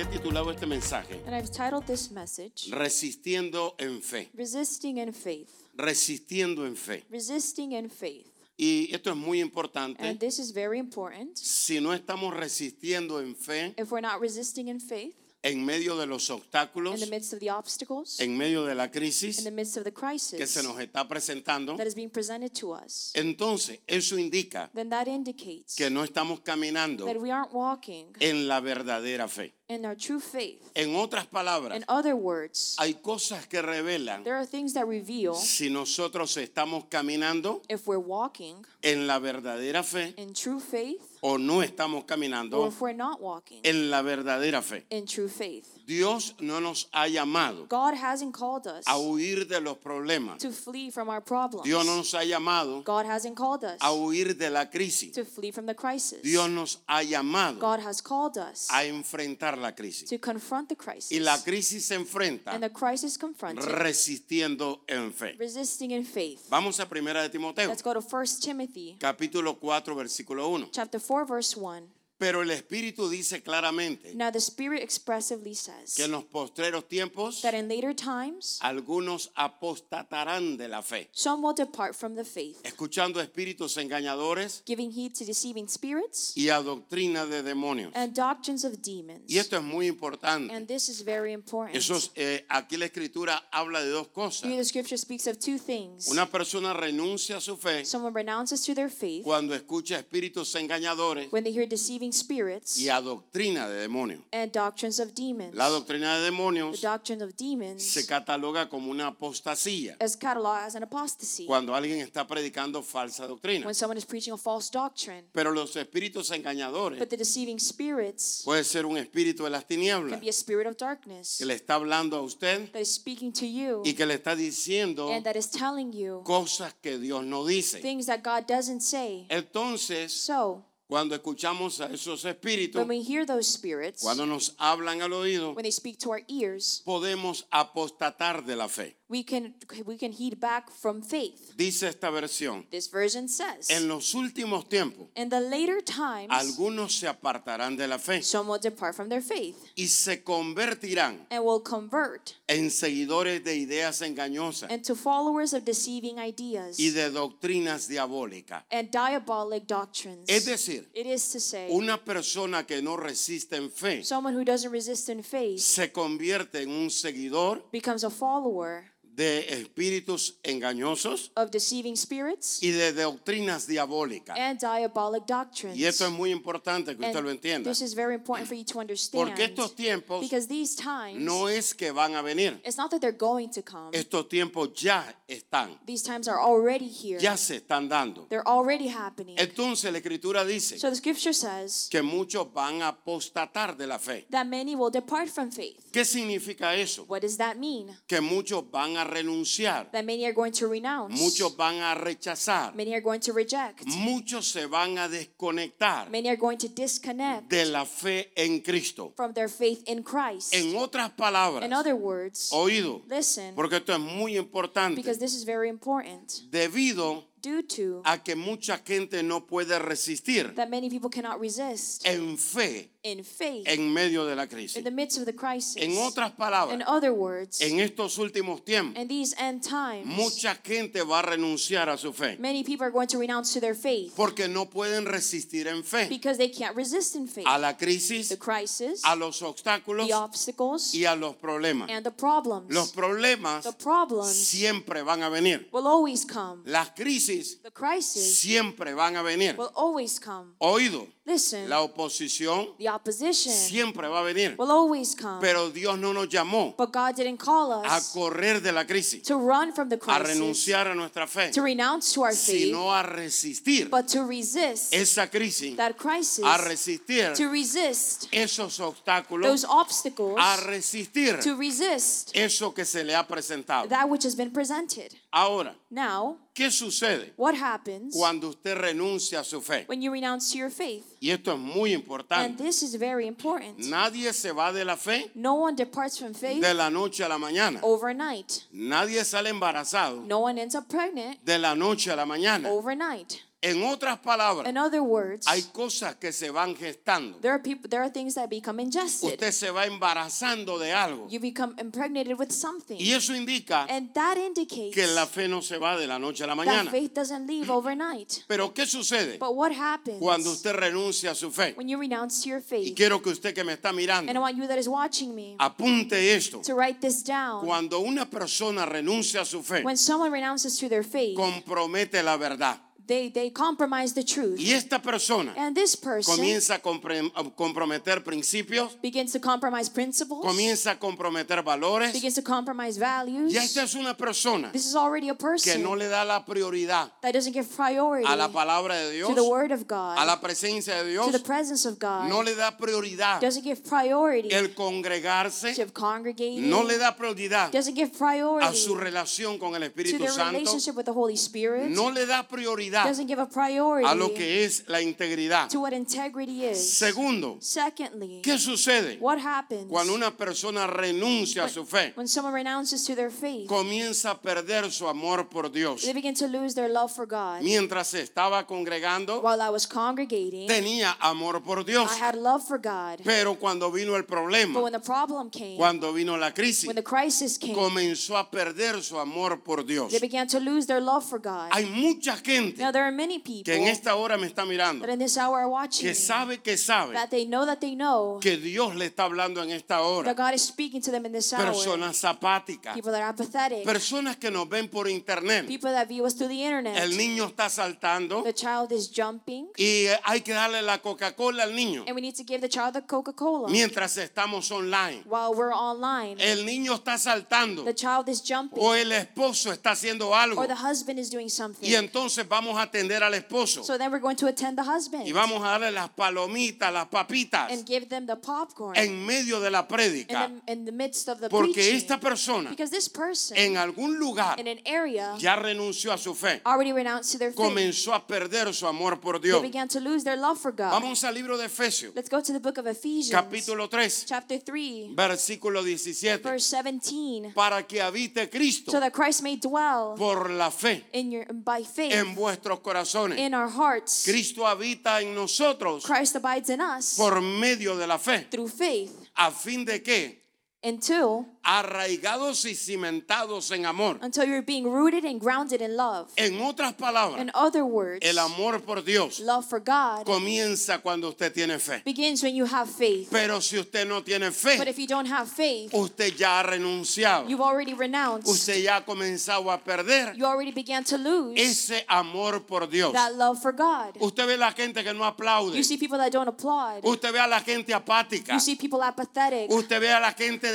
[0.00, 4.30] He titulado este mensaje And I've titled this message Resistiendo en fe.
[4.32, 5.50] Resisting in Faith.
[5.76, 7.04] Resistiendo en fe.
[7.10, 8.26] Resisting in Faith.
[8.56, 10.02] Y esto es muy importante.
[10.02, 11.36] And this is very important.
[11.36, 16.06] Si no estamos resistiendo en fe, If we're not resisting in faith, en medio de
[16.06, 19.50] los obstáculos, in the midst of the obstacles, en medio de la in crisis the
[19.50, 23.12] midst of the que crisis se nos está presentando, that is being presented to us,
[23.14, 28.48] entonces eso indica then that indicates que no estamos caminando that we aren't walking en
[28.48, 29.54] la verdadera fe.
[29.70, 30.60] In our true faith.
[30.74, 35.34] En otras palabras, In other words, hay cosas que revelan there are things that reveal
[35.34, 41.38] si nosotros estamos caminando if we're walking en la verdadera fe in true faith o
[41.38, 44.84] no estamos or caminando if we're not walking en la verdadera fe.
[44.90, 45.68] in true faith.
[45.90, 50.38] Dios no nos ha llamado God hasn't called us a huir de los problemas.
[50.38, 51.64] to flee from our problems.
[51.64, 55.10] Dios no nos ha llamado God hasn't called us a huir de la crisis.
[55.10, 56.22] to flee from the crisis.
[56.22, 60.08] Dios nos ha llamado God has called us a enfrentar la crisis.
[60.08, 61.10] to confront the crisis.
[61.10, 65.34] Y la crisis se and enfrenta the crisis confronted, resistiendo en fe.
[65.40, 66.48] resisting in faith.
[66.48, 70.68] Vamos a primera de Timoteo, Let's go to 1 Timothy capítulo 4, versículo 1.
[70.70, 71.99] chapter 4 verse 1.
[72.20, 77.40] Pero el Espíritu dice claramente Now the Spirit expressively says que en los postreros tiempos
[77.40, 82.58] that in later times algunos apostatarán de la fe, some will depart from the faith,
[82.62, 87.90] escuchando espíritus engañadores giving heed to deceiving spirits y a doctrina de demonios.
[87.94, 89.22] and doctrines of demons.
[89.26, 90.52] Y esto es muy importante.
[90.54, 91.74] And this is very important.
[91.74, 94.44] Eso es, eh, aquí la escritura habla de dos cosas.
[94.44, 96.08] Here the scripture speaks of two things.
[96.08, 101.32] Una persona renuncia a su fe Someone renounces to their faith cuando escucha espíritus engañadores
[101.32, 104.20] when they hear deceiving spirits y a doctrina de demonios.
[104.32, 105.54] and doctrines of demons.
[105.54, 110.66] La doctrina de The demonios doctrine of demons se cataloga como una apostasía is cataloged
[110.66, 113.64] as an apostasy cuando alguien está predicando falsa doctrina.
[113.66, 115.24] when someone is preaching a false doctrine.
[115.32, 120.10] Pero los espíritus engañadores But the deceiving spirits puede ser un espíritu de las tinieblas
[120.12, 123.32] can be a spirit of darkness que le está hablando a usted that is speaking
[123.32, 127.24] to you y que le está diciendo and that is telling you cosas que Dios
[127.24, 127.80] no dice.
[127.80, 129.26] things that God doesn't say.
[129.28, 135.00] Entonces, So, cuando escuchamos a esos espíritus, when we hear those spirits, cuando nos hablan
[135.00, 138.99] al oído, when they speak to our ears, podemos apostatar de la fe.
[139.10, 139.52] We can
[139.84, 141.52] we can heed back from faith.
[141.56, 146.94] Dice esta versión, This version says, en los últimos tiempos, in the later times, algunos
[146.94, 151.44] se apartarán de la fe some will depart from their faith y se convertirán and
[151.44, 157.88] will convert en seguidores de ideas engañosas into followers of deceiving ideas y de doctrinas
[157.88, 158.62] diabólicas.
[158.70, 160.24] and diabolic doctrines.
[160.28, 164.44] Es decir, It is to say, una persona que no resiste en fe someone who
[164.44, 168.84] doesn't resist in faith se convierte en un seguidor becomes a follower
[169.20, 174.34] de espíritus engañosos of deceiving spirits y de doctrinas diabólicas.
[174.38, 175.76] and diabolic doctrines.
[175.76, 177.68] Y esto es muy importante que And usted lo entienda.
[177.70, 179.28] This is very important for you to understand.
[179.28, 182.58] Porque estos tiempos because these times, no es que van a venir.
[182.64, 183.90] it's not that they're going to come.
[183.92, 187.20] Estos tiempos ya están, These times are already here.
[187.20, 188.26] ya se están dando.
[188.30, 189.36] They're already happening.
[189.38, 193.98] Entonces la escritura dice so the scripture says que muchos van a apostatar de la
[193.98, 194.26] fe.
[194.30, 195.90] that many will depart from faith.
[195.92, 197.04] ¿Qué significa eso?
[197.06, 197.94] What does that mean?
[198.06, 201.20] Que muchos van a renunciar, That many are going to renounce.
[201.20, 203.84] muchos van a rechazar, Many are going to reject.
[203.86, 209.12] muchos se van a desconectar Many are going to disconnect de la fe en Cristo.
[209.16, 210.54] from their faith in Christ.
[210.54, 215.34] En otras palabras, In other words, oído, listen, porque esto es muy importante, because this
[215.34, 216.30] is very important.
[216.50, 222.04] debido Due to a que mucha gente no puede resistir that many people cannot resist
[222.06, 224.76] en fe in faith en medio de la crisis.
[224.76, 225.76] in the midst of the crisis.
[225.82, 230.54] En otras In palabras, other words, en estos últimos tiempos, in these end times, mucha
[230.62, 233.74] gente va a renunciar a su fe many people are going to renounce to their
[233.74, 237.46] faith porque no pueden resistir en fe because they can't resist in faith.
[237.46, 241.88] a la crisis, The crisis, a los obstáculos the obstacles, y a los problemas.
[241.90, 242.70] and the problems.
[242.70, 245.68] Los problemas The problems siempre van a venir.
[245.72, 246.60] will always come.
[246.66, 249.56] Las crisis crisis The crisis siempre van a venir.
[249.56, 250.54] will always come.
[250.58, 254.56] Oído, Listen, la oposición the opposition siempre va a venir.
[254.58, 255.40] will always come.
[255.40, 259.22] Pero Dios no nos llamó But God didn't call a us correr de la crisis,
[259.22, 262.64] to run from the a crisis, renunciar a nuestra fe, to renounce to our faith,
[262.64, 268.78] sino a resistir but to resist esa crisis, that crisis, a resistir to resist esos
[268.78, 273.88] those obstáculos, obstacles, a resistir to resist eso que se le ha presentado.
[273.88, 275.14] that which has been presented.
[275.32, 279.84] Ahora, Now, ¿qué sucede what happens cuando usted renuncia a su fe?
[279.88, 281.04] when you renounce your faith?
[281.20, 282.62] Y esto es muy And importante.
[282.62, 283.78] this is very important.
[283.78, 287.28] Nadie se va de la fe No one departs from faith de la noche a
[287.28, 287.80] la mañana.
[287.82, 288.64] overnight.
[288.72, 292.68] Nadie sale embarazado No one ends up pregnant de la noche a la mañana.
[292.70, 293.40] overnight.
[293.62, 297.38] En otras palabras, In other words, hay cosas que se van gestando.
[297.40, 299.32] there are people there are things that become ingested.
[299.32, 301.28] Usted se va embarazando de algo.
[301.28, 302.96] You become impregnated with something.
[302.98, 306.42] Y eso indica And that indicates que la fe no se va de la noche
[306.44, 306.90] a la that mañana.
[306.90, 308.44] faith doesn't leave overnight.
[308.48, 311.74] Pero ¿qué sucede But what happens cuando usted renuncia a su fe?
[311.76, 312.96] when you renounce to your Y faith?
[312.96, 315.56] quiero que usted que me está And I mirando want you that is watching me
[315.58, 316.62] apunte esto.
[316.62, 317.66] to write this down.
[317.66, 322.38] Cuando una persona renuncia a su fe, When someone renounces to their faith, compromete la
[322.38, 322.80] verdad.
[323.10, 324.56] They, they compromise the truth.
[324.60, 330.44] Y esta persona And this person comienza a a comprometer principios, begins to compromise principles,
[330.44, 332.12] comienza a comprometer valores.
[332.12, 333.52] begins to compromise values.
[333.52, 336.44] Y esta es una persona This is already a que person no le da la
[336.44, 339.84] prioridad that doesn't give priority a la palabra de Dios, to the Word of a
[339.84, 341.32] God, la presencia de to Dios.
[341.32, 346.70] the presence of God, No le da prioridad doesn't give priority el congregarse, to congregating,
[346.70, 350.30] no le da prioridad doesn't give a priority su relación con el to Espíritu their
[350.30, 354.18] Santo, relationship with the Holy Spirit, no le da prioridad doesn't give a a priority
[354.18, 355.68] lo que es la integridad.
[355.68, 356.78] to what integrity is.
[356.78, 362.12] Segundo, Secondly, ¿qué sucede what happens cuando una persona renuncia a su fe?
[362.16, 363.66] when someone renounces to their faith?
[363.66, 366.02] Comienza a perder su amor por Dios.
[366.02, 367.62] They begin to lose their love for God.
[367.62, 372.10] Mientras estaba congregando, While I was congregating, tenía amor por Dios.
[372.12, 373.20] I had love for God.
[373.24, 376.96] Pero cuando vino el But problema, when the problem came, cuando vino la crisis, when
[376.96, 380.10] the crisis came, comenzó a perder su amor por Dios.
[380.10, 381.70] they began to lose their love for God.
[381.72, 385.06] Hay mucha gente Now there are many people que en esta hora me está mirando,
[385.06, 387.78] that in this hour are watching que me, sabe que sabe that they know that
[387.80, 390.24] they know que Dios le está hablando en esta hora.
[390.24, 391.66] that God is speaking to them in this hour.
[391.66, 395.66] Personas apáticas, People that are apathetic, personas que nos ven por internet.
[395.66, 396.96] people that view us through the internet.
[396.96, 401.64] El niño está saltando The child is jumping, y eh, hay que darle la Coca-Cola
[401.64, 405.22] al niño and we need to give the child the Coca-Cola mientras estamos online.
[405.26, 406.36] while we're online.
[406.38, 410.66] El niño está saltando The child is jumping, o el esposo está haciendo algo or
[410.66, 411.86] the husband is doing something.
[411.86, 413.82] y entonces vamos a atender al esposo.
[413.84, 415.26] So then we're going to attend the husband.
[415.26, 418.96] Y vamos a darle las palomitas, las papitas and give them the popcorn.
[418.96, 420.48] en medio de la prédica.
[420.66, 424.58] The, in the midst of the porque esta persona Because this person en algún lugar
[424.60, 427.56] in an area ya renunció a su fe, already renounced to their faith.
[427.64, 429.62] comenzó a perder su amor por They Dios.
[429.62, 430.90] began to lose their love for God.
[430.90, 434.58] Vamos al libro de Efesios, Let's go to the book of Ephesians, capítulo 3, chapter
[434.60, 437.52] 3, versículo 17, verse 17.
[437.54, 441.04] para que habite Cristo So that Christ may dwell por la fe.
[441.12, 443.38] in your by faith en vuestros corazones.
[443.38, 444.24] in our hearts.
[444.24, 449.12] Cristo habita en nosotros Christ abides in us por medio de la fe, through faith
[449.36, 450.42] a fin de que,
[450.82, 454.18] until arraigados y cimentados en amor.
[454.22, 456.28] until you're being rooted and grounded in love.
[456.36, 461.28] En otras palabras, In other words, el amor por Dios love for God comienza cuando
[461.28, 462.02] usted tiene fe.
[462.04, 463.28] begins when you have faith.
[463.30, 466.62] Pero si usted no tiene But fe, if you don't have faith, usted ya ha
[466.62, 467.48] renunciado.
[467.48, 468.48] you've already renounced.
[468.48, 473.12] Usted ya ha comenzado a perder You already began to lose ese amor por Dios.
[473.12, 474.16] that love for God.
[474.20, 475.76] Usted ve la gente que no aplaude.
[475.76, 477.04] You see people that don't applaud.
[477.04, 478.52] Usted ve a la gente apática.
[478.54, 479.70] You see people apathetic.
[479.70, 480.70] Usted ve a la gente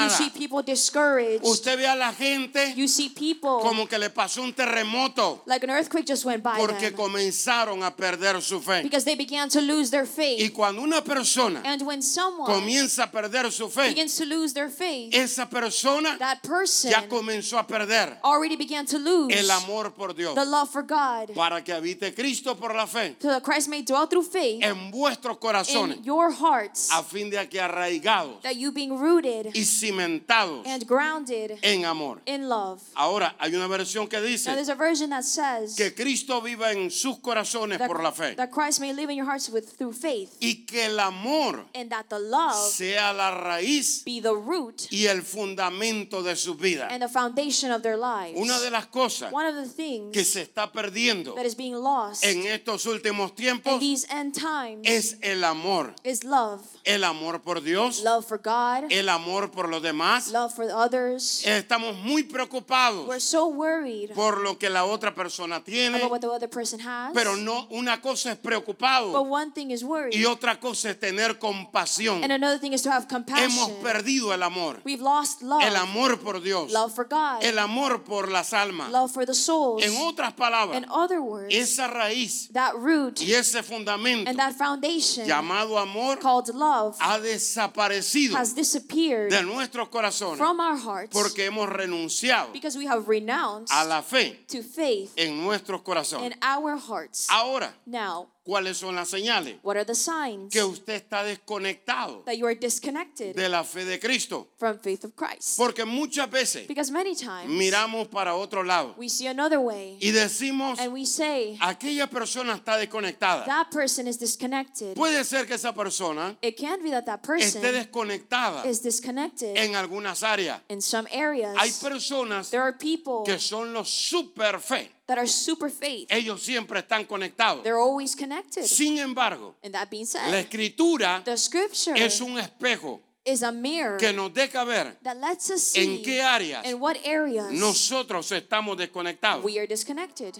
[0.00, 0.16] You desanimada.
[0.18, 1.44] see people discouraged.
[1.44, 5.62] Usted ve a la gente You see people como que le pasó un terremoto like
[5.64, 8.82] an earthquake just went by porque them comenzaron a perder su fe.
[8.82, 10.52] because they began to lose their Y faith.
[10.52, 14.70] cuando una persona And when someone comienza a perder su fe, begins to lose their
[14.70, 19.92] faith, esa persona that person ya comenzó a perder already began to lose el amor
[19.92, 21.34] por Dios the love for God.
[21.34, 24.90] para que habite Cristo por la fe So that Christ may dwell through faith en
[24.90, 29.64] vuestros corazones in your hearts, a fin de que arraigados that you being rooted y
[29.90, 32.20] cimentados and grounded en amor.
[32.26, 32.80] in love.
[32.94, 36.90] Ahora hay una versión que dice there's a version that says que Cristo viva en
[36.90, 39.92] sus corazones that, por la fe that Christ may live in your hearts with through
[39.92, 44.86] faith, y que el amor and that the love sea la raíz be the root
[44.90, 46.88] y el fundamento de su vida.
[46.90, 48.38] and the foundation of their lives.
[48.38, 51.74] Una de las cosas One of the things que se está perdiendo that is being
[51.74, 55.94] lost en estos últimos in tiempos these end times es el amor.
[56.04, 56.60] is love.
[56.84, 60.28] El amor por Dios, Love for God, el amor por los los demás.
[60.32, 61.44] love for others.
[61.46, 66.20] Estamos muy preocupados We're so worried por lo que la otra persona tiene, about what
[66.20, 67.12] the other person has.
[67.14, 70.14] pero no una cosa es But preocupado one thing is worry.
[70.14, 72.22] y otra cosa es tener compasión.
[72.22, 73.82] And another thing is to have Hemos compassion.
[73.82, 75.62] perdido el amor, We've lost love.
[75.62, 77.42] el amor por Dios, Love for God.
[77.42, 78.90] el amor por las almas.
[78.90, 79.82] Love for the souls.
[79.82, 84.54] En otras palabras, In other words, esa raíz that root y ese fundamento and that
[84.54, 91.12] foundation llamado amor called love ha desaparecido has disappeared de nuestros corazones from our hearts
[91.12, 96.26] porque hemos renunciado because we have renounced a la fe to faith en nuestros corazones.
[96.32, 97.28] in our hearts.
[97.30, 99.58] Ahora, Now, ¿cuáles son las señales?
[99.62, 103.84] what are the signs Que usted está desconectado that you are disconnected de la fe
[103.84, 104.48] de Cristo.
[104.58, 105.56] from faith of Christ?
[105.56, 110.10] Porque muchas veces Because many times miramos para otro lado we see another way y
[110.10, 113.44] decimos, and we say aquella persona está desconectada.
[113.46, 114.94] that person is disconnected.
[114.96, 119.56] Puede ser que esa persona It can be that that person esté desconectada is disconnected
[119.56, 120.60] en algunas áreas.
[120.68, 121.56] in some areas.
[121.56, 124.90] Hay personas There are people que son los super fe.
[125.10, 126.06] That are super faith.
[126.08, 127.64] Ellos siempre están conectados.
[127.64, 128.62] They're always connected.
[128.62, 133.50] Sin embargo, And that being la said, escritura the scripture es un espejo is a
[133.50, 137.50] mirror que nos deja ver that lets us en see qué áreas in what areas
[137.50, 139.44] nosotros estamos desconectados.
[139.44, 140.34] we are disconnected.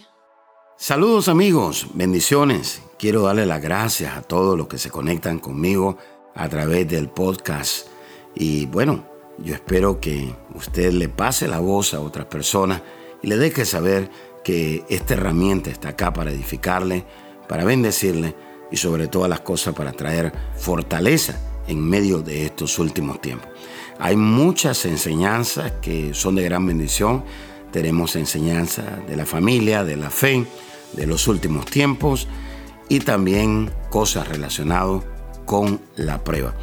[0.77, 2.81] Saludos amigos, bendiciones.
[2.97, 5.97] Quiero darle las gracias a todos los que se conectan conmigo
[6.33, 7.87] a través del podcast.
[8.33, 9.05] Y bueno,
[9.37, 12.81] yo espero que usted le pase la voz a otras personas
[13.21, 14.09] y le deje saber
[14.43, 17.05] que esta herramienta está acá para edificarle,
[17.47, 18.35] para bendecirle
[18.71, 23.49] y sobre todas las cosas para traer fortaleza en medio de estos últimos tiempos.
[23.99, 27.23] Hay muchas enseñanzas que son de gran bendición.
[27.71, 30.45] Tenemos enseñanza de la familia, de la fe,
[30.93, 32.27] de los últimos tiempos
[32.89, 35.03] y también cosas relacionadas
[35.45, 36.55] con la prueba.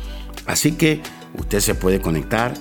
[0.47, 1.01] Así que
[1.39, 2.55] usted se puede conectar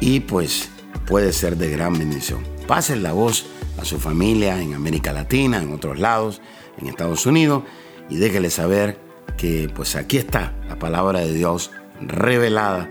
[0.00, 0.68] y pues
[1.06, 2.40] puede ser de gran bendición.
[2.66, 3.46] Pasen la voz
[3.78, 6.40] a su familia en América Latina, en otros lados,
[6.78, 7.62] en Estados Unidos
[8.10, 8.98] y déjele saber
[9.36, 11.70] que pues aquí está la palabra de Dios
[12.00, 12.88] revelada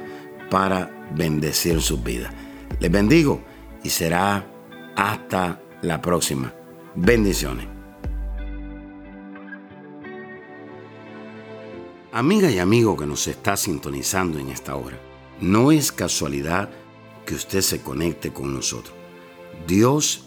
[0.49, 2.33] para bendecir sus vidas.
[2.79, 3.41] Les bendigo
[3.83, 4.45] y será
[4.95, 6.53] hasta la próxima.
[6.95, 7.67] Bendiciones.
[12.11, 14.97] Amiga y amigo que nos está sintonizando en esta hora,
[15.39, 16.69] no es casualidad
[17.25, 18.95] que usted se conecte con nosotros.
[19.67, 20.26] Dios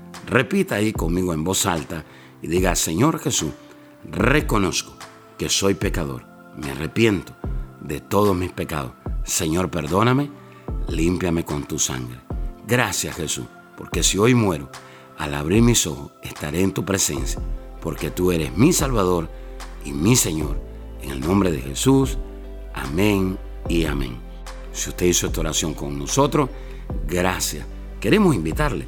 [0.27, 2.05] Repita ahí conmigo en voz alta
[2.41, 3.51] y diga, Señor Jesús,
[4.09, 4.93] reconozco
[5.37, 6.25] que soy pecador,
[6.55, 7.33] me arrepiento
[7.81, 8.93] de todos mis pecados.
[9.23, 10.31] Señor, perdóname,
[10.87, 12.19] límpiame con tu sangre.
[12.67, 14.69] Gracias Jesús, porque si hoy muero,
[15.17, 17.41] al abrir mis ojos estaré en tu presencia,
[17.81, 19.29] porque tú eres mi Salvador
[19.83, 20.59] y mi Señor.
[21.01, 22.17] En el nombre de Jesús,
[22.73, 23.37] amén
[23.67, 24.17] y amén.
[24.71, 26.49] Si usted hizo esta oración con nosotros,
[27.07, 27.65] gracias.
[27.99, 28.87] Queremos invitarle